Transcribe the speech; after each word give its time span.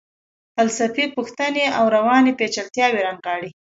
فلسفي 0.57 1.05
پوښتنې 1.15 1.65
او 1.77 1.83
رواني 1.95 2.31
پیچلتیاوې 2.39 2.99
رانغاړي. 3.07 3.49